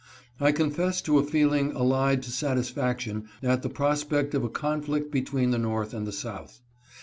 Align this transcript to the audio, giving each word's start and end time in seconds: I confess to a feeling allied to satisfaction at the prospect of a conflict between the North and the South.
I 0.39 0.51
confess 0.51 0.99
to 1.03 1.19
a 1.19 1.23
feeling 1.23 1.73
allied 1.73 2.23
to 2.23 2.31
satisfaction 2.31 3.25
at 3.43 3.61
the 3.61 3.69
prospect 3.69 4.33
of 4.33 4.43
a 4.43 4.49
conflict 4.49 5.11
between 5.11 5.51
the 5.51 5.59
North 5.59 5.93
and 5.93 6.07
the 6.07 6.11
South. 6.11 6.59